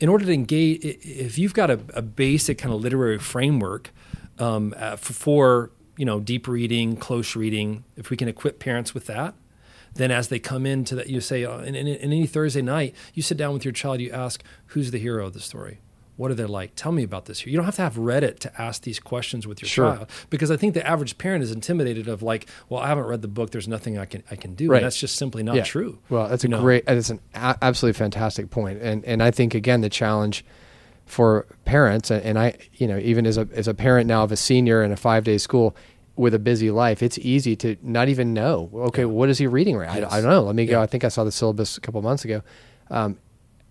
[0.00, 3.90] in order to engage, if you've got a, a basic kind of literary framework
[4.38, 8.94] um, uh, for, for you know deep reading, close reading, if we can equip parents
[8.94, 9.34] with that,
[9.94, 12.94] then as they come into that, you say, uh, in, in, in any Thursday night,
[13.14, 15.80] you sit down with your child, you ask, who's the hero of the story?
[16.16, 16.72] What are they like?
[16.76, 17.46] Tell me about this.
[17.46, 19.94] You don't have to have read it to ask these questions with your Sure.
[19.96, 23.22] child, because I think the average parent is intimidated of like, well, I haven't read
[23.22, 23.50] the book.
[23.50, 24.68] There's nothing I can I can do.
[24.68, 24.76] Right.
[24.78, 25.62] And that's just simply not Yeah.
[25.64, 25.98] true.
[26.10, 26.60] Well, that's a know?
[26.60, 28.80] great, it's an a- absolutely fantastic point.
[28.82, 30.44] and and I think again the challenge
[31.06, 34.32] for parents, and, and I, you know, even as a as a parent now of
[34.32, 35.74] a senior in a five day school
[36.14, 38.68] with a busy life, it's easy to not even know.
[38.74, 40.00] Okay, what is he reading right?
[40.02, 40.12] Yes.
[40.12, 40.42] I, I don't know.
[40.42, 40.80] Let me go.
[40.80, 42.42] I think I saw the syllabus a couple months ago.
[42.90, 43.16] Um,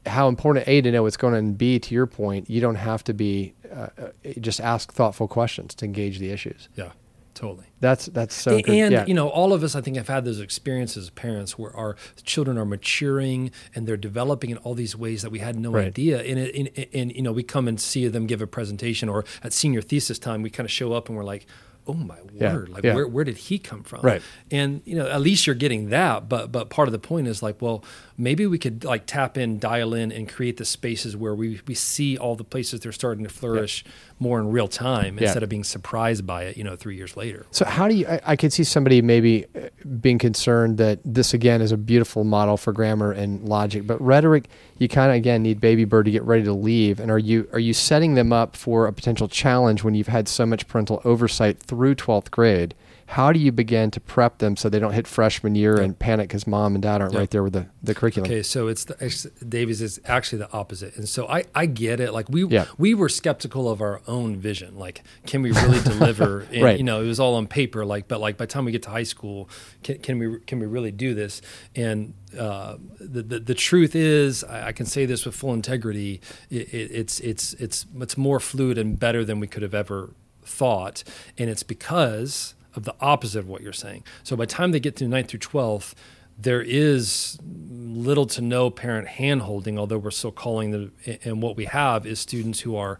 [0.05, 2.75] how important a to know what's going on and b to your point you don't
[2.75, 4.07] have to be uh, uh,
[4.39, 6.91] just ask thoughtful questions to engage the issues Yeah,
[7.35, 7.65] totally.
[7.79, 8.73] that's that's so A- good.
[8.75, 9.05] and yeah.
[9.05, 11.95] you know all of us i think have had those experiences as parents where our
[12.23, 15.87] children are maturing and they're developing in all these ways that we had no Right.
[15.87, 19.07] idea and, it, and, and you know we come and see them give a presentation
[19.07, 21.45] or at senior thesis time we kind of show up and we're like
[21.87, 22.93] oh my Yeah, word like yeah.
[22.93, 24.21] where, where did he come from Right.
[24.51, 27.41] and you know at least you're getting that but but part of the point is
[27.41, 27.83] like well
[28.21, 31.73] maybe we could like tap in dial in and create the spaces where we we
[31.73, 33.83] see all the places they're starting to flourish
[34.19, 35.23] more in real time Yeah.
[35.25, 38.05] instead of being surprised by it you know three years later So how do you?
[38.07, 42.23] I, I could see somebody maybe uh, being concerned that this again is a beautiful
[42.23, 44.45] model for grammar and logic, but rhetoric
[44.77, 46.99] you kind of again need baby bird to get ready to leave.
[46.99, 50.27] And are you are you setting them up for a potential challenge when you've had
[50.27, 52.75] so much parental oversight through twelfth grade?
[53.11, 56.29] How do you begin to prep them so they don't hit freshman year and panic
[56.29, 57.19] because mom and dad aren't Yeah.
[57.19, 58.29] right there with the, the curriculum?
[58.31, 61.99] Okay, so it's the it's, Davies is actually the opposite, and so I I get
[61.99, 62.13] it.
[62.13, 62.67] Like we Yeah.
[62.77, 64.77] we were skeptical of our own vision.
[64.77, 66.41] Like, can we really deliver?
[66.53, 66.77] And, Right.
[66.77, 67.85] You know, it was all on paper.
[67.85, 69.49] Like, but like by the time we get to high school,
[69.83, 71.41] can, can we can we really do this?
[71.75, 76.21] And uh, the, the the truth is, I, I can say this with full integrity.
[76.49, 80.13] It, it, it's it's it's it's more fluid and better than we could have ever
[80.43, 81.03] thought,
[81.37, 84.03] and it's because of the opposite of what you're saying.
[84.23, 85.93] So by the time they get to 9th through 12th,
[86.37, 91.65] there is little to no parent handholding, although we're still calling the, and what we
[91.65, 92.99] have is students who are,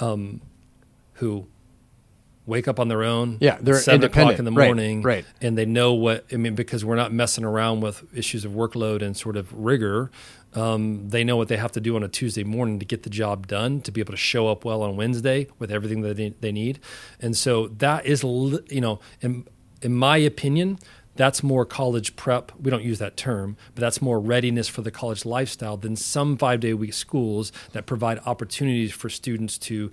[0.00, 0.40] um,
[1.14, 1.46] who
[2.46, 3.38] wake up on their own.
[3.40, 4.38] Yeah, they're seven o'clock independent.
[4.40, 5.24] in the Right, morning, right.
[5.40, 9.02] And they know what I mean because we're not messing around with issues of workload
[9.02, 10.10] and sort of rigor.
[10.54, 13.10] Um, they know what they have to do on a Tuesday morning to get the
[13.10, 16.52] job done, to be able to show up well on Wednesday with everything that they,
[16.52, 16.80] need.
[17.20, 19.46] And so that is, you know, in,
[19.80, 20.78] in my opinion,
[21.16, 22.50] that's more college prep.
[22.60, 26.36] We don't use that term, but that's more readiness for the college lifestyle than some
[26.36, 29.90] five day week schools that provide opportunities for students to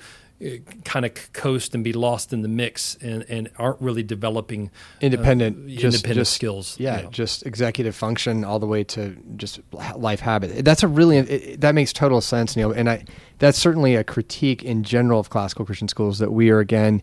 [0.86, 4.98] kind of coast and be lost in the mix and, and aren't really developing uh,
[5.02, 6.80] independent, just, independent just- skills.
[6.80, 7.10] Yeah, you know.
[7.10, 9.60] just executive function all the way to just
[9.96, 10.64] life habit.
[10.64, 12.72] That's a really it, that makes total sense, Neil.
[12.72, 13.06] And I
[13.40, 17.02] that's certainly a critique in general of classical Christian schools that we are again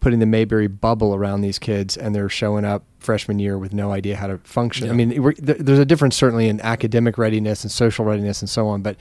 [0.00, 3.92] putting the Mayberry bubble around these kids, and they're showing up freshman year with no
[3.92, 4.90] idea how to function.
[4.90, 8.68] I mean, we're, there's a difference certainly in academic readiness and social readiness and so
[8.68, 8.96] on, but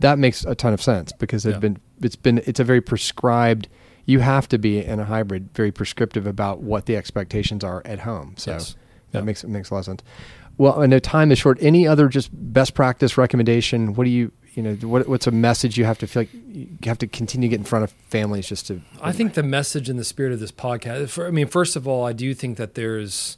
[0.00, 1.60] that makes a ton of sense because it's Yeah.
[1.60, 3.68] been it's been it's a very prescribed.
[4.04, 8.00] You have to be in a hybrid very prescriptive about what the expectations are at
[8.00, 8.34] home.
[8.36, 8.76] So Yes.
[9.12, 9.24] that Yeah.
[9.24, 10.02] makes it makes a lot of sense.
[10.58, 11.58] Well, I know time is short.
[11.60, 13.94] Any other just best practice recommendation?
[13.94, 16.66] What do you you know what what's a message you have to feel like you
[16.84, 19.90] have to continue to get in front of families just to I think the message
[19.90, 21.10] and the spirit of this podcast.
[21.10, 23.36] For, I mean, first of all, I do think that there's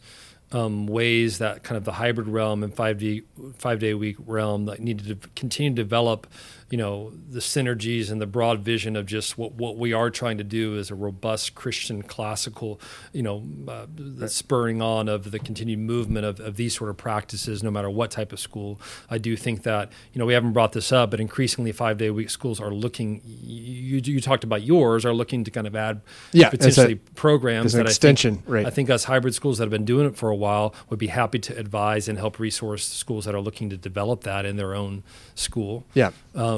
[0.52, 3.22] um, ways that kind of the hybrid realm and five day
[3.58, 6.28] five day week realm that need to continue to develop
[6.70, 10.36] you know the synergies and the broad vision of just what, what we are trying
[10.36, 12.78] to do is a robust Christian classical,
[13.12, 16.98] you know, uh, the spurring on of the continued movement of, of these sort of
[16.98, 18.78] practices, no matter what type of school.
[19.08, 22.10] I do think that you know we haven't brought this up, but increasingly five day
[22.10, 23.22] week schools are looking.
[23.24, 26.02] You, you talked about yours are looking to kind of add
[26.32, 28.34] yeah, potentially a, programs that extension.
[28.34, 28.66] I think, right.
[28.66, 31.06] I think us hybrid schools that have been doing it for a while would be
[31.06, 34.74] happy to advise and help resource schools that are looking to develop that in their
[34.74, 35.02] own
[35.34, 35.86] school.
[35.94, 36.10] Yeah.
[36.34, 36.57] Um,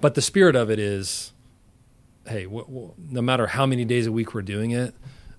[0.00, 1.32] but the spirit of it is,
[2.26, 4.94] hey, w- w- no matter how many days a week we're doing it,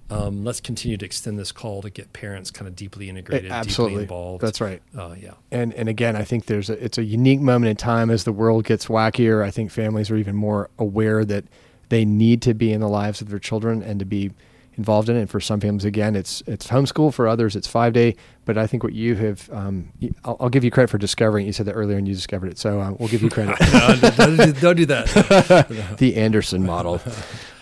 [0.10, 3.94] um, let's continue to extend this call to get parents kind of deeply integrated, absolutely.
[3.94, 4.44] deeply involved.
[4.44, 4.82] That's right.
[4.96, 5.34] Uh, yeah.
[5.52, 8.32] And and again, I think there's a, it's a unique moment in time as the
[8.32, 9.44] world gets wackier.
[9.44, 11.46] I think families are even more aware that
[11.90, 14.32] they need to be in the lives of their children and to be
[14.78, 15.22] involved in it.
[15.22, 17.14] And for some families, again, it's it's homeschool.
[17.14, 18.16] For others, it's five day.
[18.46, 19.92] But I think what you have, um,
[20.24, 21.48] I'll, I'll, give you credit for discovering.
[21.48, 22.60] You said that earlier, and you discovered it.
[22.60, 23.56] So uh, we'll give you credit.
[23.74, 25.96] no, don't, don't, do that.
[25.98, 27.02] the Anderson model.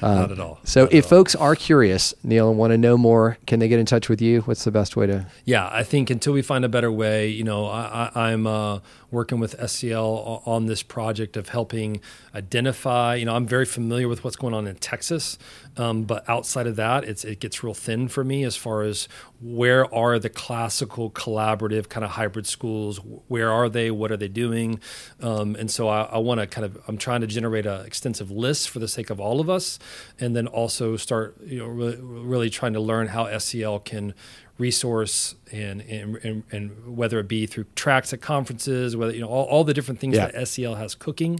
[0.01, 0.59] Uh, Not at all.
[0.65, 3.79] So Not if folks are curious, Neil, and want to know more, can they get
[3.79, 4.41] in touch with you?
[4.41, 5.25] What's the best way to?
[5.45, 8.79] Yeah, I think until we find a better way, you know, I, am uh,
[9.13, 12.01] working with SCL on this project of helping
[12.35, 13.15] identify.
[13.15, 15.37] You know, I'm very familiar with what's going on in Texas,
[15.77, 19.07] um, but outside of that, it's it gets real thin for me as far as
[19.43, 24.29] where are the classical collaborative kind of hybrid schools where are they what are they
[24.29, 24.79] doing
[25.19, 28.31] um, and so i, I want to kind of i'm trying to generate an extensive
[28.31, 29.79] list for the sake of all of us
[30.17, 34.13] and then also start you know really, really trying to learn how scl can
[34.57, 39.27] resource and, and, and, and, whether it be through tracks at conferences, whether, you know,
[39.27, 40.27] all, all the different things yeah.
[40.27, 41.39] that SCL has cooking,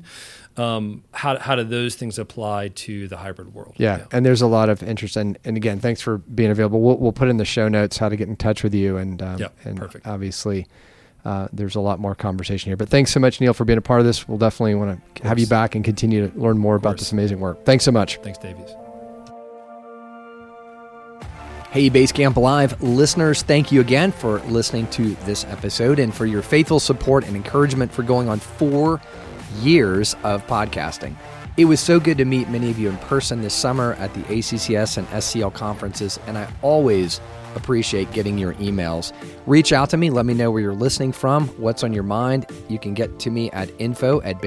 [0.58, 3.76] um, how, how do those things apply to the hybrid world?
[3.78, 3.98] Yeah.
[3.98, 4.06] yeah.
[4.12, 5.16] And there's a lot of interest.
[5.16, 6.82] And, and again, thanks for being available.
[6.82, 8.98] We'll, we'll put in the show notes how to get in touch with you.
[8.98, 10.08] And, um, yeah, and perfect.
[10.08, 10.68] obviously,
[11.24, 12.78] uh, there's a lot more conversation here.
[12.78, 14.28] But thanks so much, Neil, for being a part of this.
[14.28, 17.40] We'll definitely want to have you back and continue to learn more about this amazing
[17.40, 17.64] work.
[17.64, 18.18] Thanks so much.
[18.18, 18.76] Thanks, Davies.
[21.74, 26.44] Hey, Basecamp Live listeners, thank you again for listening to this episode and for your
[26.44, 29.02] faithful support and encouragement for going on four
[29.60, 31.16] years of podcasting.
[31.58, 34.20] It was so good to meet many of you in person this summer at the
[34.20, 37.20] ACCS and SCL conferences, and I always
[37.56, 39.12] appreciate getting your emails.
[39.48, 42.46] Reach out to me, let me know where you're listening from, what's on your mind.
[42.70, 44.40] You can get to me at info at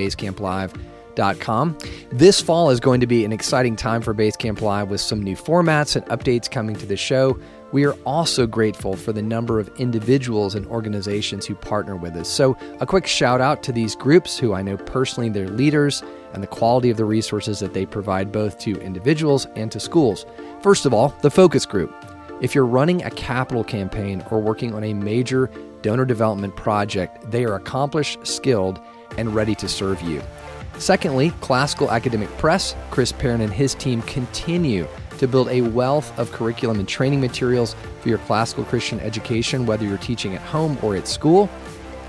[1.17, 1.77] basecamplive.com
[2.11, 5.37] this fall is going to be an exciting time for Basecamp Live with some new
[5.37, 7.39] formats and updates coming to the show.
[7.73, 12.29] We are also grateful for the number of individuals and organizations who partner with us.
[12.29, 16.03] So, a quick shout out to these groups who I know personally their leaders
[16.33, 20.27] and the quality of the resources that they provide both to individuals and to schools.
[20.63, 21.93] First of all, the Focus Group.
[22.41, 25.51] If you're running a capital campaign or working on a major
[25.83, 28.81] donor development project, they are accomplished, skilled,
[29.19, 30.23] and ready to serve you.
[30.79, 34.87] Secondly, Classical Academic Press, Chris Perrin and his team continue
[35.19, 39.85] to build a wealth of curriculum and training materials for your classical Christian education, whether
[39.85, 41.49] you're teaching at home or at school.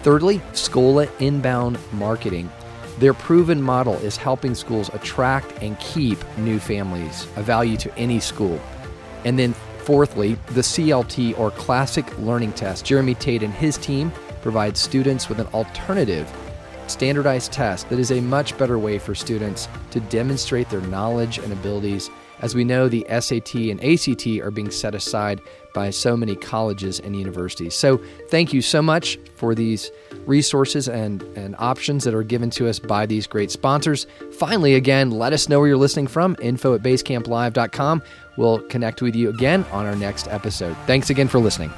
[0.03, 2.51] Thirdly, Skola Inbound Marketing.
[2.99, 8.19] Their proven model is helping schools attract and keep new families, a value to any
[8.19, 8.59] school.
[9.23, 12.85] And then, fourthly, the CLT or Classic Learning Test.
[12.85, 14.11] Jeremy Tate and his team
[14.41, 16.29] provide students with an alternative
[16.91, 21.51] standardized test that is a much better way for students to demonstrate their knowledge and
[21.51, 22.09] abilities.
[22.39, 25.41] As we know, the SAT and ACT are being set aside
[25.73, 27.75] by so many colleges and universities.
[27.75, 29.91] So, thank you so much for these
[30.25, 34.05] resources and, and options that are given to us by these great sponsors.
[34.33, 36.35] Finally, again, let us know where you're listening from.
[36.41, 38.03] Info at basecamplive.com.
[38.37, 40.75] We'll connect with you again on our next episode.
[40.85, 41.71] Thanks again for listening.